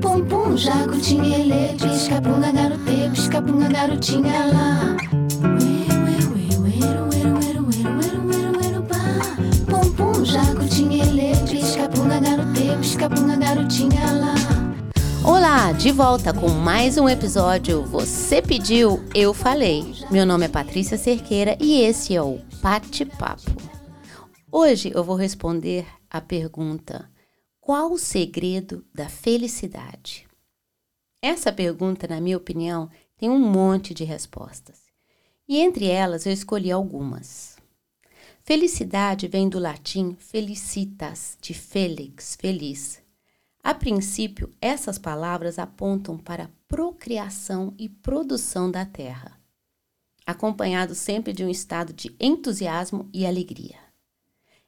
[0.00, 4.96] Pum pum, jacutinha ele, pisca-punga garote, pisca-punga garotinha lá.
[9.66, 14.34] Pum pum, jacutinha ele, pisca-punga garote, pisca-punga garotinha lá.
[15.24, 17.82] Olá, de volta com mais um episódio.
[17.86, 19.96] Você pediu, eu falei.
[20.12, 23.61] Meu nome é Patrícia Cerqueira e esse é o Pate Papo.
[24.54, 27.10] Hoje eu vou responder a pergunta:
[27.58, 30.28] qual o segredo da felicidade?
[31.22, 34.82] Essa pergunta, na minha opinião, tem um monte de respostas.
[35.48, 37.56] E entre elas eu escolhi algumas.
[38.42, 43.00] Felicidade vem do latim felicitas, de felix, feliz.
[43.64, 49.40] A princípio, essas palavras apontam para a procriação e produção da terra,
[50.26, 53.81] acompanhado sempre de um estado de entusiasmo e alegria.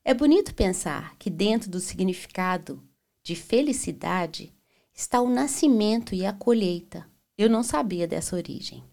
[0.06, 2.82] É bonito pensar que dentro do significado
[3.22, 4.52] de felicidade
[4.92, 7.08] está o nascimento e a colheita.
[7.38, 8.84] Eu não sabia dessa origem.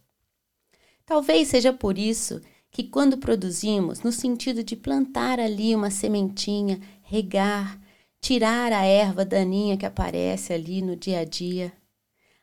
[1.06, 2.40] Talvez seja por isso
[2.72, 7.78] que, quando produzimos, no sentido de plantar ali uma sementinha, regar,
[8.22, 11.74] tirar a erva daninha que aparece ali no dia a dia,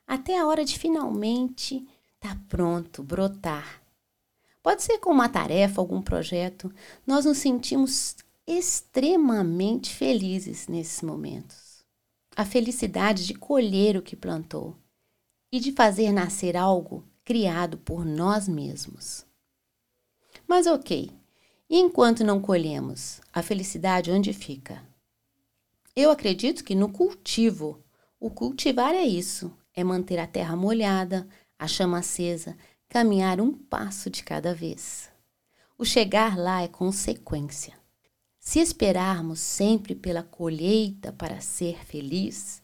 [0.07, 1.77] até a hora de finalmente
[2.17, 3.83] estar tá pronto, brotar.
[4.63, 6.71] Pode ser com uma tarefa, algum projeto,
[7.07, 8.17] nós nos sentimos
[8.51, 11.85] extremamente felizes nesses momentos.
[12.35, 14.75] A felicidade de colher o que plantou
[15.53, 19.27] e de fazer nascer algo criado por nós mesmos.
[20.47, 21.11] Mas ok,
[21.69, 24.83] e enquanto não colhemos, a felicidade onde fica?
[25.95, 27.85] Eu acredito que no cultivo,
[28.19, 32.57] o cultivar é isso, é manter a terra molhada, a chama acesa,
[32.89, 35.11] caminhar um passo de cada vez.
[35.77, 37.77] O chegar lá é consequência.
[38.49, 42.63] Se esperarmos sempre pela colheita para ser feliz,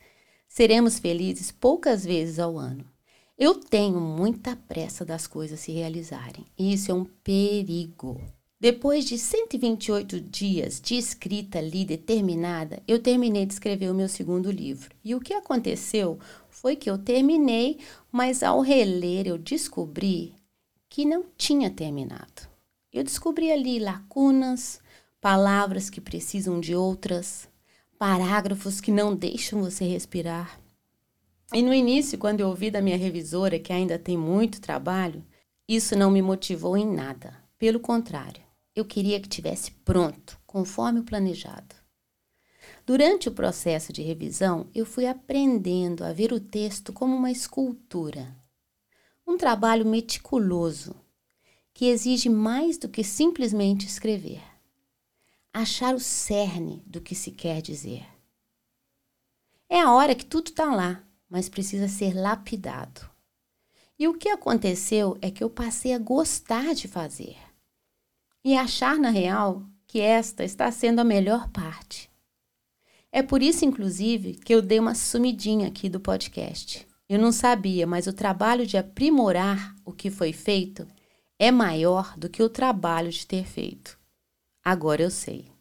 [0.48, 2.86] seremos felizes poucas vezes ao ano.
[3.36, 8.19] Eu tenho muita pressa das coisas se realizarem, e isso é um perigo.
[8.59, 14.50] Depois de 128 dias de escrita ali determinada, eu terminei de escrever o meu segundo
[14.50, 14.88] livro.
[15.04, 17.78] E o que aconteceu foi que eu terminei,
[18.10, 20.32] mas ao reler eu descobri
[20.88, 22.48] que não tinha terminado.
[22.91, 24.80] Eu descobri ali lacunas,
[25.24, 27.48] palavras que precisam de outras,
[27.98, 30.60] parágrafos que não deixam você respirar.
[31.50, 35.24] E no início, quando eu ouvi da minha revisora que ainda tem muito trabalho,
[35.66, 37.42] isso não me motivou em nada.
[37.56, 38.42] Pelo contrário,
[38.76, 41.74] eu queria que tivesse pronto, conforme o planejado.
[42.84, 48.36] Durante o processo de revisão, eu fui aprendendo a ver o texto como uma escultura.
[49.26, 50.94] Um trabalho meticuloso,
[51.72, 54.52] que exige mais do que simplesmente escrever
[55.54, 58.04] achar o cerne do que se quer dizer.
[59.69, 63.09] É a hora que tudo está lá, mas precisa ser lapidado.
[63.97, 67.37] E o que aconteceu é que eu passei a gostar de fazer
[68.44, 72.10] e achar, na real, que esta está sendo a melhor parte.
[73.12, 76.84] É por isso, inclusive, que eu dei uma sumidinha aqui do podcast.
[77.09, 80.86] Eu não sabia, mas o trabalho de aprimorar o que foi feito
[81.38, 84.03] é maior do que o trabalho de ter feito.
[84.64, 85.52] Agora eu sei.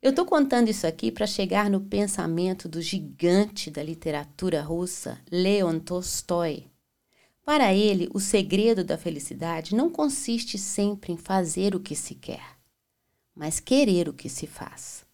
[0.00, 5.80] Eu estou contando isso aqui para chegar no pensamento do gigante da literatura russa, Leon
[5.80, 6.66] Tolstói.
[7.44, 12.56] Para ele, o segredo da felicidade não consiste sempre em fazer o que se quer,
[13.34, 15.04] mas querer o que se faz.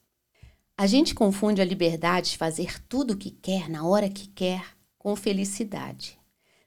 [0.76, 4.76] A gente confunde a liberdade de fazer tudo o que quer na hora que quer
[4.98, 6.18] com felicidade,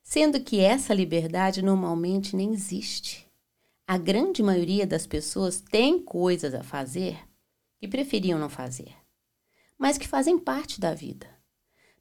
[0.01, 3.24] sendo que essa liberdade normalmente nem existe.
[3.87, 7.19] A grande maioria das pessoas tem coisas a fazer
[7.77, 8.95] que preferiam não fazer,
[9.77, 11.29] mas que fazem parte da vida.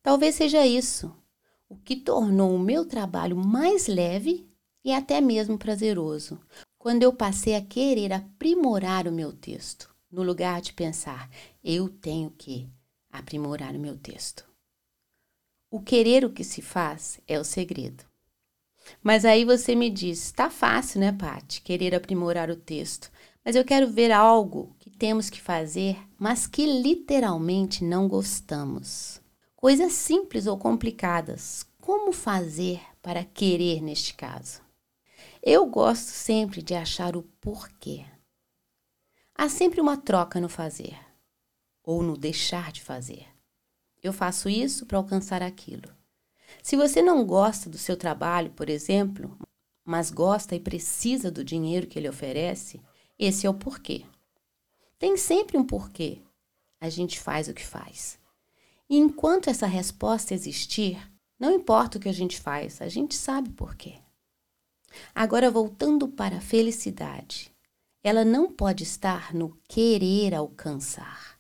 [0.03, 1.15] Talvez seja isso
[1.69, 4.49] o que tornou o meu trabalho mais leve
[4.85, 6.41] e até mesmo prazeroso,
[6.79, 11.31] quando eu passei a querer aprimorar o meu texto, no lugar de pensar,
[11.63, 12.69] eu tenho que
[13.11, 14.49] aprimorar o meu texto.
[15.71, 18.05] O querer o que se faz é o segredo.
[19.03, 23.11] Mas aí você me diz, está fácil, né, Pati, querer aprimorar o texto.
[23.45, 29.21] Mas eu quero ver algo que temos que fazer, mas que literalmente não gostamos.
[29.55, 31.67] Coisas simples ou complicadas.
[31.81, 34.63] Como fazer para querer neste caso?
[35.43, 38.07] Eu gosto sempre de achar o porquê.
[39.35, 40.99] Há sempre uma troca no fazer
[41.83, 43.27] ou no deixar de fazer.
[44.03, 45.91] Eu faço isso para alcançar aquilo.
[46.63, 49.37] Se você não gosta do seu trabalho, por exemplo,
[49.85, 52.81] mas gosta e precisa do dinheiro que ele oferece,
[53.19, 54.05] esse é o porquê.
[54.99, 56.23] Tem sempre um porquê
[56.81, 58.19] a gente faz o que faz.
[58.89, 60.99] E enquanto essa resposta existir,
[61.39, 63.95] não importa o que a gente faz, a gente sabe porquê.
[65.15, 67.53] Agora, voltando para a felicidade,
[68.03, 71.34] ela não pode estar no querer alcançar.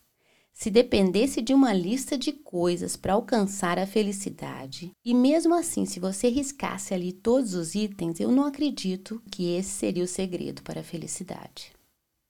[0.54, 5.98] Se dependesse de uma lista de coisas para alcançar a felicidade, e mesmo assim, se
[5.98, 10.80] você riscasse ali todos os itens, eu não acredito que esse seria o segredo para
[10.80, 11.72] a felicidade.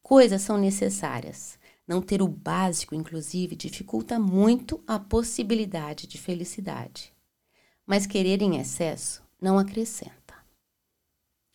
[0.02, 1.58] Coisas são necessárias.
[1.86, 7.12] Não ter o básico, inclusive, dificulta muito a possibilidade de felicidade.
[7.86, 10.34] Mas querer em excesso não acrescenta.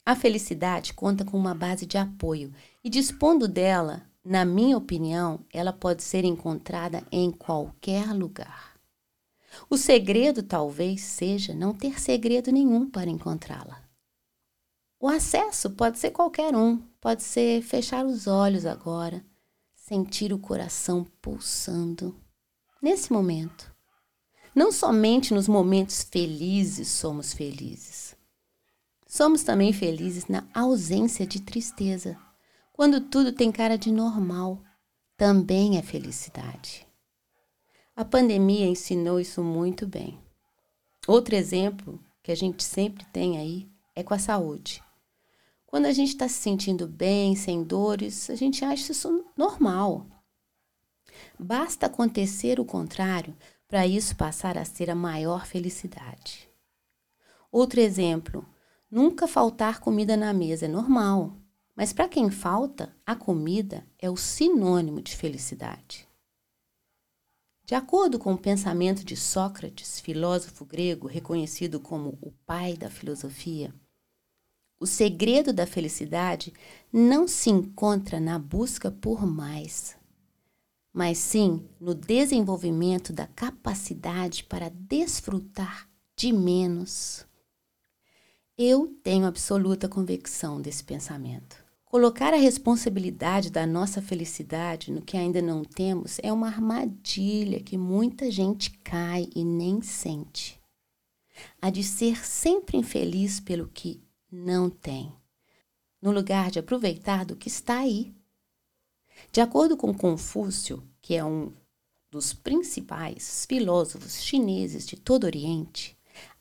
[0.06, 5.72] A felicidade conta com uma base de apoio e, dispondo dela, na minha opinião, ela
[5.72, 8.78] pode ser encontrada em qualquer lugar.
[9.70, 13.82] O segredo talvez seja não ter segredo nenhum para encontrá-la.
[15.00, 19.26] O acesso pode ser qualquer um, pode ser fechar os olhos agora,
[19.74, 22.16] sentir o coração pulsando
[22.82, 23.74] nesse momento.
[24.54, 28.16] Não somente nos momentos felizes somos felizes.
[29.08, 32.18] Somos também felizes na ausência de tristeza
[32.80, 34.64] quando tudo tem cara de normal,
[35.18, 36.88] também é felicidade.
[37.94, 40.18] A pandemia ensinou isso muito bem.
[41.06, 44.82] Outro exemplo que a gente sempre tem aí é com a saúde.
[45.66, 50.08] Quando a gente está se sentindo bem, sem dores, a gente acha isso normal.
[51.38, 53.36] Basta acontecer o contrário
[53.68, 56.50] para isso passar a ser a maior felicidade.
[57.52, 58.48] Outro exemplo:
[58.90, 61.39] nunca faltar comida na mesa é normal.
[61.80, 66.06] Mas para quem falta, a comida é o sinônimo de felicidade.
[67.64, 73.74] De acordo com o pensamento de Sócrates, filósofo grego reconhecido como o pai da filosofia,
[74.78, 76.52] o segredo da felicidade
[76.92, 79.96] não se encontra na busca por mais,
[80.92, 87.26] mas sim no desenvolvimento da capacidade para desfrutar de menos.
[88.58, 91.69] Eu tenho absoluta convicção desse pensamento.
[91.90, 97.80] Colocar a responsabilidade da nossa felicidade no que ainda não temos é uma armadilha que
[97.80, 100.62] muita gente cai e nem sente.
[101.60, 105.12] A de ser sempre infeliz pelo que não tem,
[106.00, 108.14] no lugar de aproveitar do que está aí.
[109.32, 111.52] De acordo com Confúcio, que é um
[112.12, 115.98] dos principais filósofos chineses de todo o Oriente,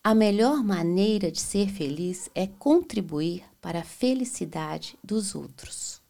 [0.09, 6.01] a melhor maneira de ser feliz é contribuir para a felicidade dos outros.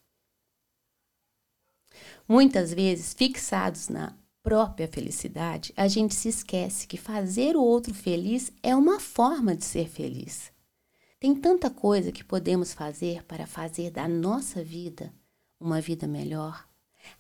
[2.29, 8.53] Muitas vezes, fixados na própria felicidade, a gente se esquece que fazer o outro feliz
[8.63, 10.53] é uma forma de ser feliz.
[11.19, 15.13] Tem tanta coisa que podemos fazer para fazer da nossa vida
[15.59, 16.69] uma vida melhor,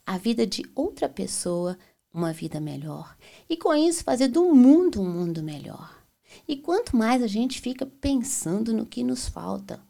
[0.06, 1.76] a vida de outra pessoa
[2.14, 3.16] uma vida melhor,
[3.50, 5.97] e com isso fazer do mundo um mundo melhor.
[6.46, 9.82] E quanto mais a gente fica pensando no que nos falta,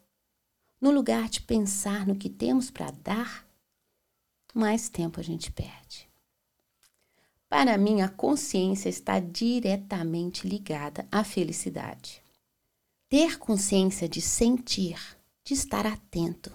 [0.80, 3.46] no lugar de pensar no que temos para dar,
[4.54, 6.08] mais tempo a gente perde.
[7.48, 12.22] Para mim, a consciência está diretamente ligada à felicidade.
[13.08, 14.98] Ter consciência de sentir,
[15.42, 16.52] de estar atento,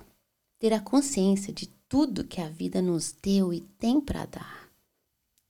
[0.60, 4.70] ter a consciência de tudo que a vida nos deu e tem para dar.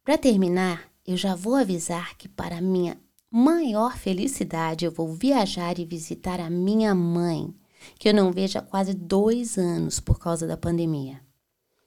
[0.03, 2.97] Para terminar, eu já vou avisar que, para minha
[3.35, 7.51] maior felicidade, eu vou viajar e visitar a minha mãe,
[7.97, 11.19] que eu não vejo há quase dois anos por causa da pandemia.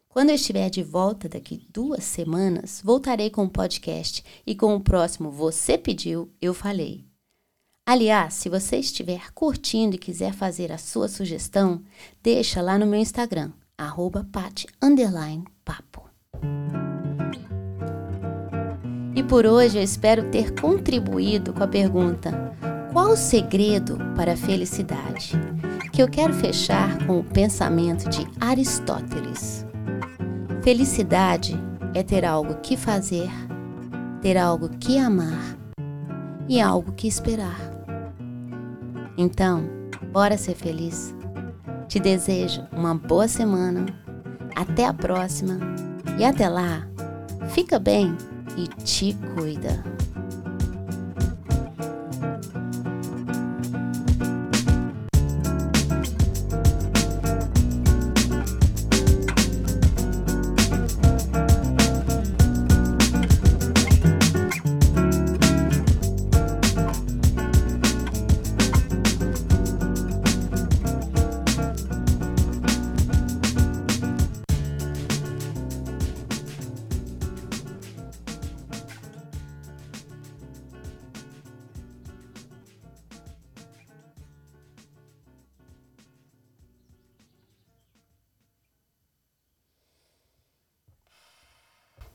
[0.09, 4.81] Quando eu estiver de volta daqui duas semanas, voltarei com o podcast e com o
[4.81, 7.05] próximo Você Pediu, Eu Falei.
[7.87, 11.81] Aliás, se você estiver curtindo e quiser fazer a sua sugestão,
[12.21, 14.26] deixa lá no meu Instagram, arroba
[19.28, 22.52] por hoje eu espero ter contribuído com a pergunta:
[22.92, 25.33] qual o segredo para a felicidade?
[25.92, 29.66] Que eu quero fechar com o pensamento de Aristóteles.
[30.62, 31.59] Felicidade
[31.95, 33.30] é ter algo que fazer,
[34.21, 35.56] ter algo que amar
[36.49, 37.59] e algo que esperar.
[39.16, 39.64] Então,
[40.12, 41.14] bora ser feliz.
[41.88, 43.87] Te desejo uma boa semana.
[44.54, 45.59] Até a próxima.
[46.18, 46.87] E até lá,
[47.49, 48.16] fica bem
[48.57, 49.96] e te cuida.